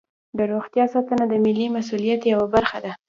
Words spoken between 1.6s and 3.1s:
مسؤلیت یوه برخه ده.